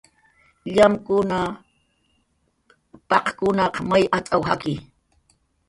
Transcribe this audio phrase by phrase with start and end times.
[0.75, 1.39] "Llamkuna,
[3.09, 4.75] paq""kunaq may atz'aw jakki"